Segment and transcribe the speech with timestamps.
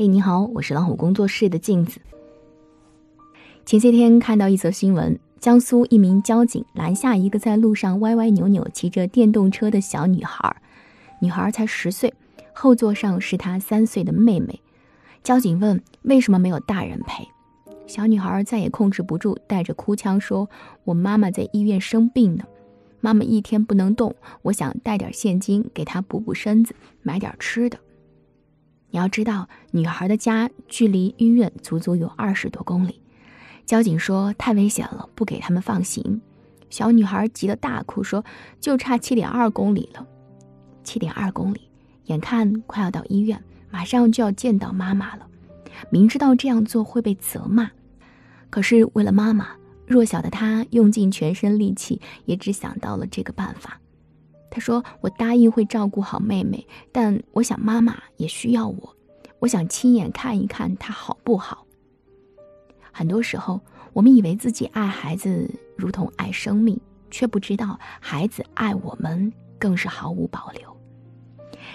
[0.00, 2.00] 嘿，你好，我是老虎工作室的镜子。
[3.66, 10.56] 前些天看到一则新闻，江苏一名交警拦下一个在路上歪歪扭扭骑着电动车的小女孩，
[11.20, 12.14] 女孩才十岁，
[12.54, 14.62] 后座上是她三岁的妹妹。
[15.22, 17.28] 交警问：“为什么没有大人陪？”
[17.86, 20.48] 小女孩再也控制不住，带着哭腔说
[20.84, 22.44] ：“我妈妈在医院生病呢，
[23.00, 27.78] 妈妈一天不能动，我想带点现金给她补补身子，买点吃的。”
[28.90, 33.00] 你要知道，女孩的家距离医院足足有二十多公里。
[33.64, 36.20] 交警说太危险了，不给他们放行。
[36.70, 38.24] 小女孩急得大哭，说
[38.60, 40.06] 就差七点二公里了。
[40.82, 41.60] 七点二公里，
[42.06, 45.26] 眼看快要到医院，马上就要见到妈妈了。
[45.88, 47.70] 明知道这样做会被责骂，
[48.50, 49.50] 可是为了妈妈，
[49.86, 53.79] 弱小的她用尽全身力气，也只想到了这个办法。
[54.50, 58.96] 他说：“我答应会照顾好妹妹，但我想妈妈也需要我，
[59.38, 61.64] 我想亲眼看一看她好不好。”
[62.92, 63.60] 很多时候，
[63.92, 66.78] 我们以为自己爱孩子如同爱生命，
[67.10, 70.76] 却不知道孩子爱我们更是毫无保留。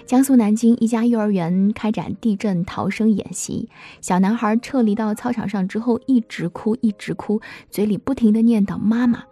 [0.06, 3.70] 江苏南京一家幼儿园开展地震逃生演习，
[4.02, 7.40] 小男孩撤离到操场上之后，一直哭，一直哭，
[7.70, 9.24] 嘴里不停地念叨妈妈。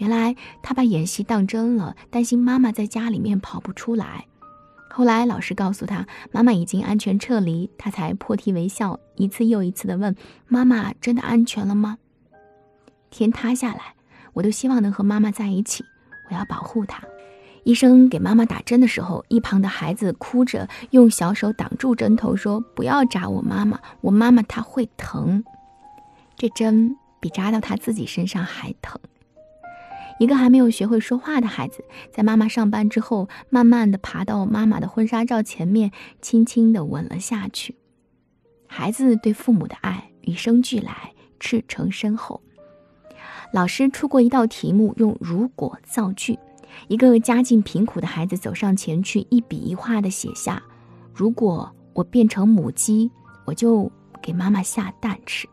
[0.00, 4.26] 原来他把演习当真了，担心妈妈在家里面跑不出来。
[4.88, 10.16] 后来老师告诉他，妈妈已经安全撤离，他才破涕为笑，一次又一次地问
[10.48, 11.98] ：“妈妈真的安全了吗？”
[13.10, 13.94] 天塌下来，
[14.32, 15.84] 我都希望能和妈妈在一起，
[16.30, 17.04] 我要保护她。
[17.64, 25.44] 医生给妈妈打针的时候，一旁的孩子哭着用小手挡住针头，说：“不要扎我妈妈，我妈妈她会疼。”
[26.38, 28.98] 这针比扎到他自己身上还疼。
[30.20, 31.82] 一个还没有学会说话的孩子，
[32.12, 37.74] 在妈妈上班之后，慢慢的爬到妈妈的婚纱照前面，轻轻的吻了下去。
[38.66, 42.42] 孩子对父母的爱与生俱来，赤诚深厚。
[43.50, 46.38] 老师出过一道题目，用“如果”造句。
[46.88, 50.62] 一个家境贫苦的孩子走上前去，一笔一画的写下
[51.14, 53.10] ：“如果我变成母鸡，
[53.46, 55.48] 我就给妈妈下蛋吃。”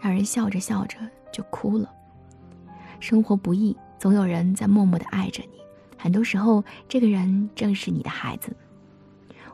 [0.00, 0.96] 让人笑着笑着
[1.30, 1.90] 就哭了。
[3.04, 5.58] 生活不易，总有人在默默的爱着你。
[5.98, 8.56] 很多时候，这个人正是你的孩子。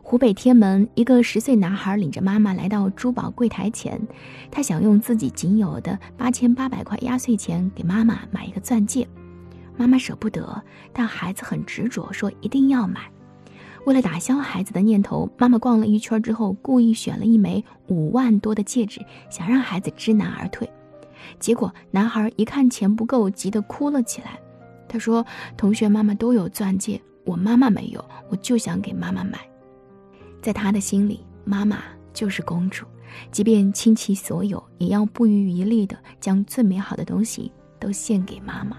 [0.01, 4.01] 湖北天门一个十岁男孩领着妈妈来到珠宝柜台前，
[4.53, 9.09] 他想用自己仅有的八千八百块压岁钱给妈妈买一个钻戒。
[9.77, 10.63] 妈妈舍不得，
[10.93, 13.11] 但孩子很执着，说一定要买。
[13.85, 20.71] 为了打消孩子的念头，妈妈逛了一圈之后，故意选了一枚五万多的戒指，想让孩子知难而退。
[21.39, 24.39] 结果，男孩一看钱不够，急得哭了起来。
[24.89, 25.25] 他说
[25.57, 29.39] ：“同学妈妈都有钻戒，我妈妈没有，我就想给妈妈买。”
[30.43, 31.79] 在他的心里，妈妈
[32.13, 32.85] 就是公主，
[33.31, 38.77] 即便倾其所有，也要不遗余力的将最美好的东西都献给妈妈。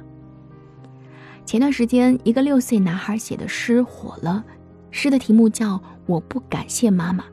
[1.45, 4.43] 前段时间，一个六岁男孩写的诗火了，
[4.89, 5.75] 诗的题目叫
[6.05, 7.23] 《我不感谢妈妈》，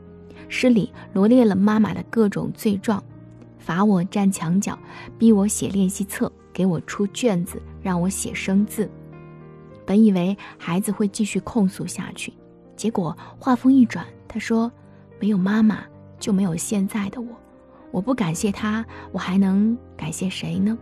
[0.47, 3.03] 诗里罗列了妈妈的各种罪状。
[3.69, 4.75] 罚我站墙角，
[5.19, 8.89] 逼我写练习册，给我出卷子，让我写生字。
[9.85, 12.33] 本以为孩子会继续控诉下去，
[12.75, 14.71] 结果话锋一转，他说
[15.21, 15.83] ：“没有妈妈，
[16.17, 17.27] 就没有现在的我。
[17.91, 20.75] 我不感谢他，我还能感谢谁呢？”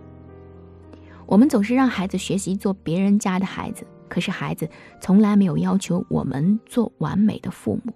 [1.27, 4.65] 我们总是让孩子学习做别人家的孩子，可是孩子
[5.01, 7.91] 从来没有要求我们做完美的父母。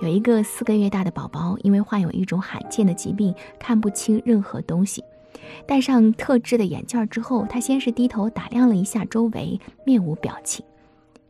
[0.00, 5.04] 有一个四个月大的宝宝，因为患有一种罕见的疾病，看不清任何东西。
[5.66, 10.64] 戴上特制的眼镜之后，他先是低头打量了一下周围，面无表情。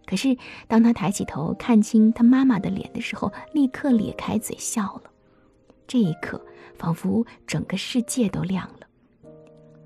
[0.06, 0.36] 可是
[0.68, 5.10] 当他抬起头看清他妈妈的脸的时候，立刻咧开嘴笑了。
[5.88, 6.40] 这一刻，
[6.78, 8.86] 仿佛整个世界都亮了。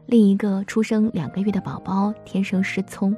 [0.07, 3.17] 另一个出生两个月的宝宝天生失聪，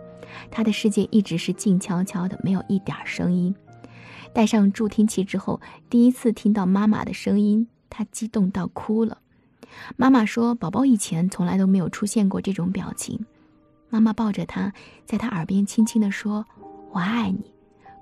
[0.49, 3.53] 他的世界一直是静悄悄的，没有一点声音。
[4.37, 9.17] 戴上助听器之后，第一次听到妈妈的声音，他激动到哭了。
[9.97, 13.25] 妈妈说：“宝宝以前从来都没有出现过这种表情。”
[13.89, 14.75] 妈妈抱着他，
[15.07, 16.45] 在他耳边轻轻地说
[16.93, 17.51] ：“我爱你。”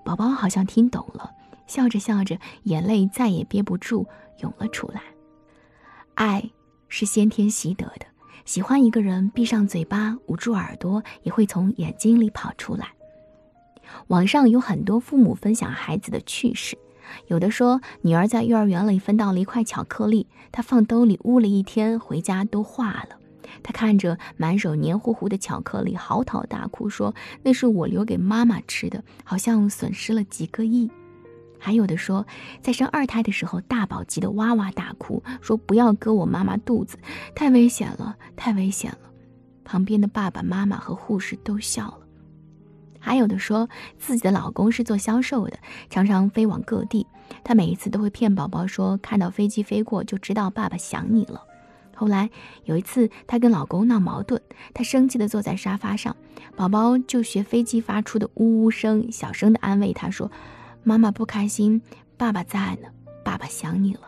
[0.05, 1.31] 宝宝好像听懂了，
[1.69, 4.05] 笑着笑着，眼泪再也憋不住
[4.41, 5.01] 涌了出来。
[6.15, 6.51] 爱
[6.89, 8.07] 是先天习得的，
[8.45, 12.89] 喜欢一个人，闭上嘴巴，捂住耳朵，也会从眼睛里跑出来。
[14.09, 16.77] 网上有很多父母分享孩子的趣事，
[17.29, 23.17] 有的说女儿在幼儿园里分到了一块巧克力，她放兜里捂了一天，回家都化了。
[23.63, 30.91] 她看着满手黏糊糊的巧克力，嚎啕大哭，说那是我留给妈妈吃的，好像损失了几个亿。
[31.59, 32.27] 还有的说，
[32.61, 36.99] 在生二胎的时候，大宝急得哇哇大哭，说不要割我妈妈肚子，
[37.35, 38.99] 太危险了，太危险了。
[39.65, 42.04] 旁边的爸爸妈妈和护士都笑了。
[43.05, 43.69] 还有的说
[43.99, 45.59] 自己的老公是做销售的，
[45.91, 47.07] 常常飞往各地，
[47.45, 51.43] 他每一次都会骗宝宝说看到飞机飞过就知道爸爸想你了。
[51.95, 52.31] 后来
[52.65, 54.41] 有一次，她跟老公闹矛盾，
[54.73, 56.17] 她生气的坐在沙发上，
[56.57, 60.33] 宝宝就学飞机发出的呜呜声，小声的安慰她说
[60.83, 61.83] ：“妈妈不开心，
[62.17, 62.89] 爸爸在呢，
[63.23, 64.01] 爸爸想你了。”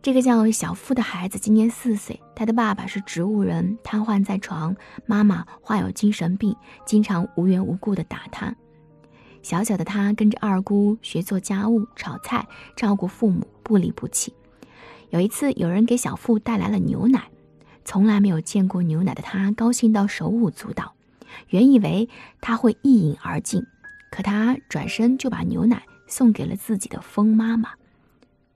[0.00, 4.74] 这个叫小付的孩子今年四岁，他的爸爸是植物人，瘫痪在床，
[5.06, 6.54] 妈妈患有精神病，
[6.86, 8.54] 经常无缘无故的打他。
[9.42, 12.46] 小小的他跟着二姑学做家务、炒菜，
[12.76, 14.32] 照顾父母，不离不弃。
[15.10, 17.28] 有一次，有人给小付带来了牛奶，
[17.84, 20.94] 从来没有见过牛奶的他高兴到手舞足蹈，
[21.48, 22.08] 原以为
[22.40, 23.62] 他会一饮而尽，
[24.10, 27.70] 可他转身就把牛奶送给了自己的疯妈妈。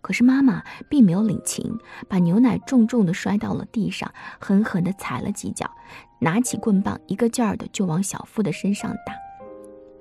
[0.02, 1.78] 可是妈妈并没有领情，
[2.08, 5.70] 把牛奶重重的摔到了地上，狠狠的踩了几脚，
[6.18, 9.14] 拿起棍棒，一个劲儿的就往小付的身上打。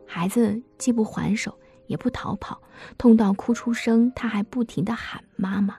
[0.07, 1.57] 孩子既不还手，
[1.87, 2.59] 也不逃跑，
[2.97, 5.77] 痛到哭出声，他还不停的喊妈妈。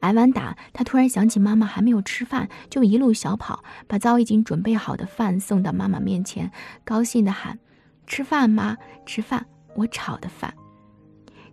[0.00, 6.50] 挨完打，他突然想起妈妈还没有吃饭，就一路小跑，把早已经准备好的饭送到妈妈面前，
[6.84, 7.58] 高兴的喊
[8.06, 8.78] ：“吃饭吗？
[9.04, 9.44] 吃饭，
[9.74, 10.54] 我炒的饭。”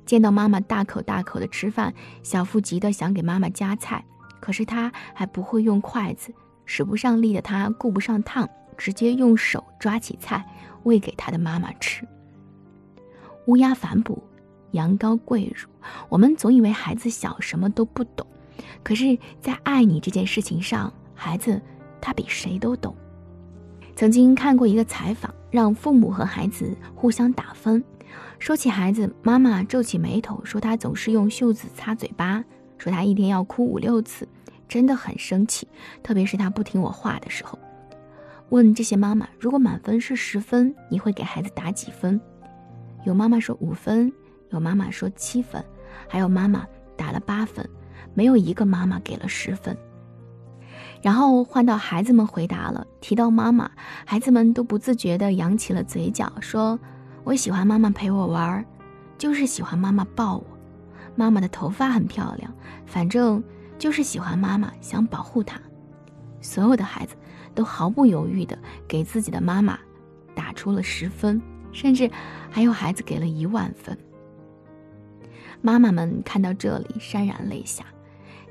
[0.05, 1.93] 见到妈妈大口大口的吃饭，
[2.23, 4.03] 小付急得想给妈妈夹菜，
[4.39, 6.33] 可是他还不会用筷子，
[6.65, 10.45] 使不上力的他顾不上烫，直接用手抓起菜
[10.83, 12.07] 喂给他的妈妈吃。
[13.47, 14.21] 乌鸦反哺，
[14.71, 15.67] 羊羔跪乳。
[16.09, 18.25] 我们总以为孩子小什么都不懂，
[18.83, 21.59] 可是，在爱你这件事情上，孩子
[21.99, 22.95] 他比谁都懂。
[23.95, 27.83] 曾经看过一个采访，让父母和孩子互相打分。
[28.39, 32.43] 说起孩子，妈妈皱起眉头，说他总是用袖子擦嘴巴，
[32.77, 34.27] 说他一天要哭五六次，
[34.67, 35.67] 真的很生气。
[36.01, 37.59] 特别是他不听我话的时候。
[38.49, 42.19] 问这些妈妈，如果满分是十分，你会给孩子打几分？
[43.05, 44.11] 有妈妈说五分，
[44.49, 45.63] 有妈妈说七分，
[46.09, 46.65] 还有妈妈
[46.97, 47.69] 打了八分，
[48.15, 49.77] 没有一个妈妈给了十分。
[51.03, 53.69] 然后换到孩子们回答了，提到妈妈，
[54.05, 56.79] 孩子们都不自觉地扬起了嘴角，说。
[57.23, 58.65] 我喜欢妈妈陪我玩，
[59.17, 60.45] 就是喜欢妈妈抱我。
[61.15, 62.51] 妈妈的头发很漂亮，
[62.85, 63.43] 反正
[63.77, 65.59] 就是喜欢妈妈，想保护她。
[66.41, 67.15] 所有的孩子
[67.53, 68.57] 都毫不犹豫地
[68.87, 69.77] 给自己的妈妈
[70.33, 71.39] 打出了十分，
[71.71, 72.09] 甚至
[72.49, 73.95] 还有孩子给了一万分。
[75.61, 77.85] 妈妈们看到这里潸然泪下。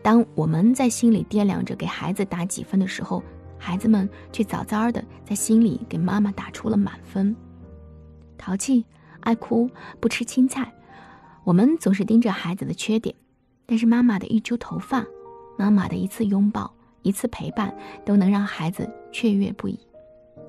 [0.03, 3.23] 当我们在心里掂量着给孩子打几分的时候，
[3.59, 7.35] 孩子们却早早的在心里给妈妈打出了满分。
[8.41, 8.87] 淘气、
[9.21, 9.69] 爱哭、
[10.01, 10.73] 不吃青菜，
[11.45, 13.15] 我们总是盯着孩子的缺点，
[13.67, 15.05] 但是妈妈的一揪头发，
[15.59, 16.73] 妈妈的一次拥抱、
[17.03, 19.79] 一次陪伴，都能让孩子雀跃不已。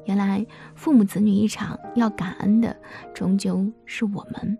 [0.06, 0.44] 原来
[0.74, 2.74] 父母子女一场，要感恩的
[3.14, 4.58] 终究是我们。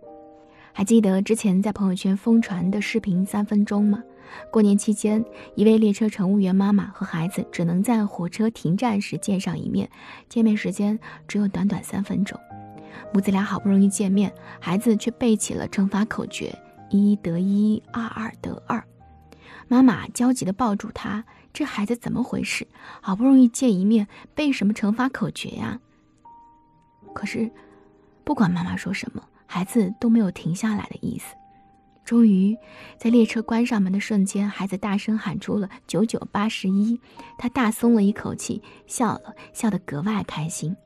[0.74, 4.02] 还记得之前在朋友圈疯传的视频三分钟吗？
[4.50, 5.24] 过年期间，
[5.54, 9.90] 一位列车乘务员妈妈和孩子只能在火车停站时见上一面，
[10.28, 12.38] 见面时间只有短短三分钟。
[13.12, 16.56] 母子俩好不容易见面，孩子却背起了乘法口诀：
[16.90, 18.82] 一得一，二二得二。
[19.68, 22.66] 妈妈焦急地抱住他，这孩子怎么回事？
[23.00, 25.80] 好不容易见一面，背什么乘法口诀呀？
[27.14, 27.50] 可是，
[28.24, 31.34] 不管妈妈说什么，孩子都没有停下来的意思。
[32.04, 32.56] 终于，
[32.98, 37.00] 在列车关上门的瞬间，孩子大声喊出了“九九八十一”，
[37.38, 40.76] 他大松了一口气，笑了笑得格外开心。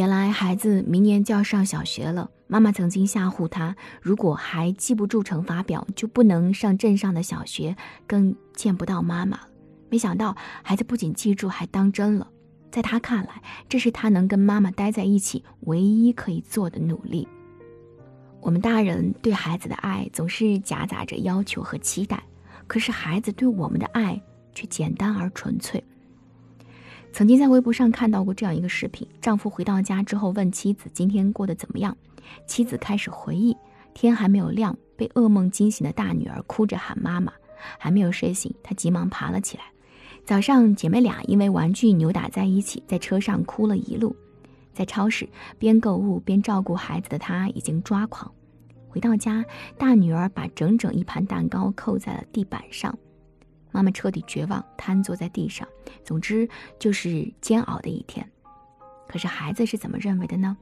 [0.00, 7.76] 原来孩子明年就要上小学了，妈妈曾经吓唬他，如果还记不住乘法表，就不能上镇上的小学，
[8.06, 9.38] 更见不到妈妈。
[9.90, 12.26] 没想到孩子不仅记住，还当真了。
[12.70, 17.28] 在他看来，这是他能跟妈妈待在一起唯一可以做的努力。
[18.40, 22.22] 我们大人对孩子的爱总是夹杂着要求和期待，
[22.66, 24.18] 可是孩子对我们的爱
[24.54, 25.84] 却简单而纯粹。
[27.12, 31.96] 曾经在微博上看到过这样一个视频：丈夫回到家之后问妻子今天过得怎么样，
[32.46, 33.56] 妻子开始回忆，
[33.92, 37.32] 天还没有亮，被噩梦惊醒的大女儿哭着喊妈妈，
[37.78, 39.64] 还没有睡醒，她急忙爬了起来。
[40.24, 44.14] 早上姐妹俩因为玩具扭打在一起，在车上哭了一路。
[44.72, 48.30] 在超市边购物边照顾孩子的她已经抓狂。
[48.88, 49.44] 回到家，
[49.76, 52.96] 大女儿把整整一盘蛋糕扣在了地板上。
[53.72, 55.66] 妈妈彻底绝望，瘫坐在地上。
[56.04, 56.48] 总之
[56.78, 58.28] 就是煎熬的一天。
[59.08, 60.56] 可是孩子是怎么认为的呢？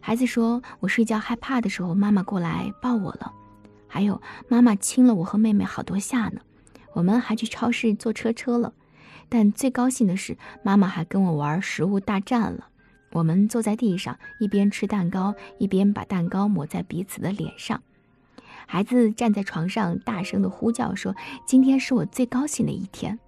[0.00, 3.32] 孩子说：“我睡觉害怕的时候，妈妈过来抱我了。
[3.86, 6.40] 还有，妈妈亲了我和妹妹好多下呢。
[6.92, 8.72] 我们还去超市坐车车了。
[9.28, 12.68] 但最高兴的是，妈妈还跟我玩食物大战了。
[13.12, 17.82] 我们坐在地上，一边吃蛋糕，一边把蛋糕抹在彼此的脸上。
[18.70, 23.18] 孩子站在床上，大声的呼叫说：‘今天是我最高兴的一天。’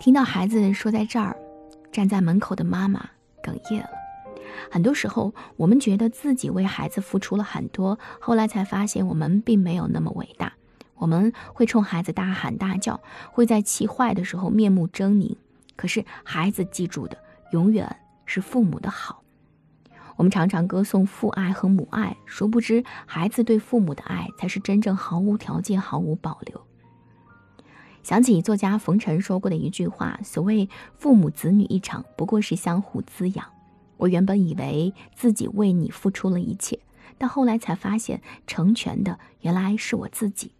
[0.00, 1.36] 听到孩子说在这儿，
[1.92, 3.08] 站在门口的妈妈
[3.40, 3.90] 哽咽了。”
[4.68, 10.52] 很多时候，我们觉得自己为孩子付出了很多，后来才发现我们并没有那么伟大。
[10.96, 13.00] 我们会冲孩子大喊大叫，
[13.30, 15.36] 会在气坏的时候面目狰狞。
[15.76, 17.16] 可是孩子记住的
[17.52, 17.96] 永远
[18.26, 19.22] 是父母的好。
[20.18, 26.60] 我们常常歌颂父爱和母爱，殊不知孩子对父母的爱才是真正毫无条件、毫无保留。
[28.02, 33.46] 想起作家冯晨说过的一句话：“所谓父母子女一场，不过是相互滋养。”
[33.96, 36.80] 我原本以为自己为你付出了一切，
[37.16, 40.50] 但后来才发现，成全的原来是我自己。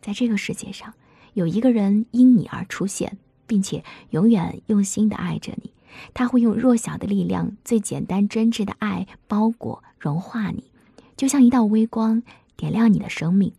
[0.00, 0.94] 在这个世界上，
[1.34, 5.70] 有一个人因你而出现，并且永远用心的爱着你。
[6.14, 10.70] 他会用弱小的力量、最简单真挚的爱包裹、融化你，
[11.16, 12.22] 就像一道微光，
[12.56, 13.52] 点亮你的生命。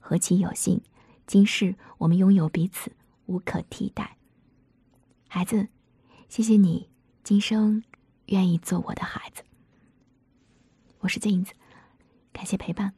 [0.00, 0.80] 何其有幸，
[1.26, 2.92] 今世我们拥有彼此，
[3.26, 4.16] 无可替代。
[5.28, 5.68] 孩子，
[6.28, 6.88] 谢谢你，
[7.22, 7.82] 今生。
[8.28, 9.42] 愿意做我的孩子。
[11.00, 11.52] 我是镜子，
[12.32, 12.94] 感谢陪伴。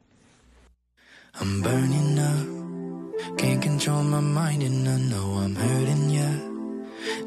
[1.33, 2.47] I'm burning up,
[3.37, 6.56] can't control my mind and I know I'm hurting you.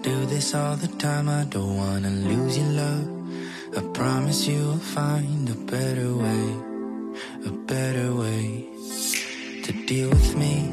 [0.03, 3.07] Do this all the time, I don't wanna lose your love.
[3.77, 6.45] I promise you I'll find a better way,
[7.45, 8.65] a better way
[9.63, 10.73] to deal with me.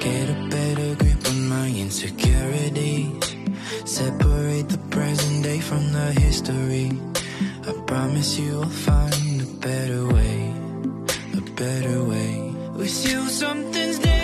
[0.00, 3.22] Get a better grip on my insecurities.
[3.84, 6.90] Separate the present day from the history.
[7.68, 10.52] I promise you I'll find a better way,
[11.34, 12.52] a better way.
[12.74, 14.17] With you, something's different.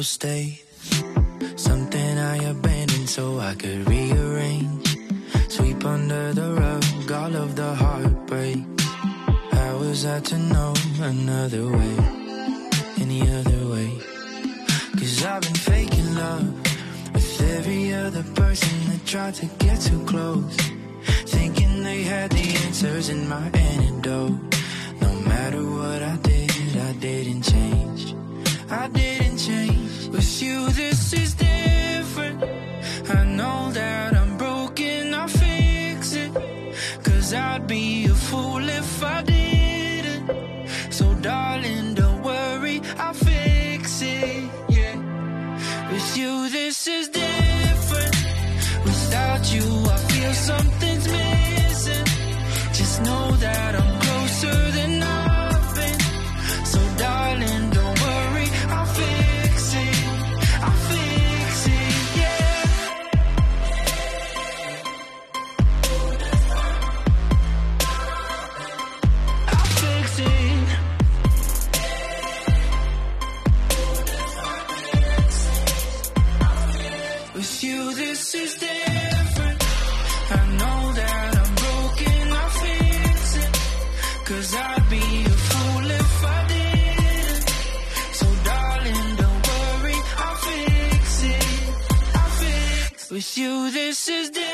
[0.00, 0.62] Mental state,
[1.56, 4.96] something I abandoned so I could rearrange.
[5.48, 8.58] Sweep under the rug all of the heartbreak.
[9.52, 11.96] How was I to know another way,
[12.98, 13.90] any other way?
[14.98, 16.48] Cause I've been faking love
[17.12, 20.56] with every other person that tried to get too close.
[21.26, 24.38] Thinking they had the answers in my antidote.
[25.02, 28.14] No matter what I did, I didn't change.
[28.70, 29.79] I didn't change.
[30.40, 32.42] You, this is different.
[33.10, 36.32] I know that I'm broken, I'll fix it.
[37.04, 40.30] Cause I'd be a fool if I didn't.
[40.90, 43.29] So, darling, don't worry, I'll fix
[93.36, 94.49] you, this is different.